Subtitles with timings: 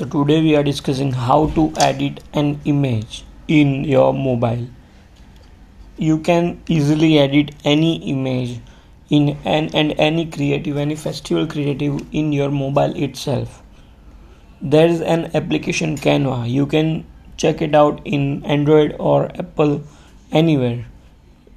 [0.00, 4.66] So today we are discussing how to edit an image in your mobile.
[5.98, 8.60] You can easily edit any image
[9.10, 13.62] in an and any creative any festival creative in your mobile itself.
[14.62, 16.48] There is an application Canva.
[16.48, 17.04] You can
[17.36, 19.82] check it out in Android or Apple
[20.32, 20.86] anywhere.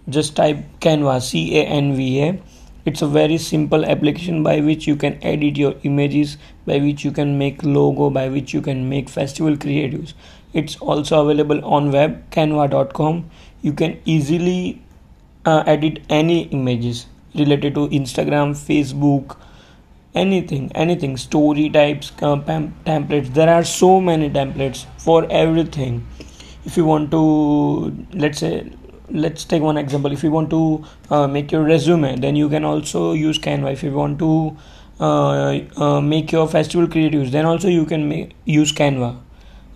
[0.10, 2.41] Just type Canva C A N V A
[2.86, 7.12] it's a very simple application by which you can edit your images by which you
[7.12, 10.14] can make logo by which you can make festival creatives.
[10.54, 13.30] It's also available on web canva.com
[13.62, 14.82] you can easily
[15.46, 19.38] uh, edit any images related to instagram facebook
[20.13, 23.34] anything anything story types uh, templates.
[23.34, 26.05] There are so many templates for everything.
[26.66, 28.72] If you want to let's say
[29.13, 30.12] let's take one example.
[30.12, 33.71] If you want to uh, make your resume then you can also use canva.
[33.71, 34.58] If you want to
[34.99, 39.20] uh, uh, make your festival creatives then also you can make, use canva.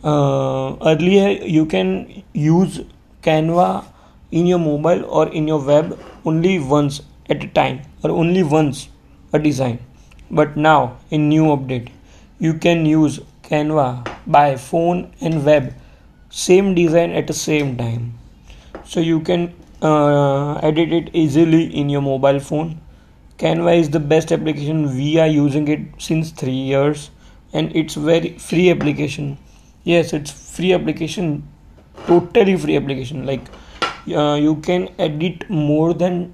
[0.04, 2.82] Uh, earlier you can use
[3.22, 3.86] canva
[4.32, 8.90] in your mobile or in your web only once at a time or only once
[9.34, 9.80] a design.
[10.32, 11.90] But now in new update
[12.40, 15.74] you can use canva by phone and web.
[16.30, 18.18] Same design at the same time
[18.88, 22.80] so you can uh, edit it easily in your mobile phone.
[23.38, 24.96] Canva is the best application.
[24.96, 27.12] We are using it since 3 years
[27.54, 29.38] and it's very free application.
[29.84, 31.48] Yes it's free application.
[32.08, 33.26] Totally free application.
[33.26, 33.42] Like
[34.10, 36.34] uh, you can edit more than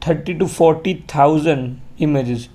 [0.00, 2.48] 30 to 40000 images.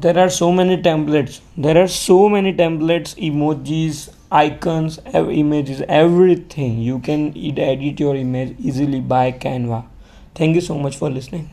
[0.00, 1.40] There are so many templates.
[1.56, 4.98] There are so many templates emojis icons
[5.30, 6.78] images everything.
[6.78, 9.86] You can edit your image easily by canva.
[10.34, 11.50] Thank you so much for listening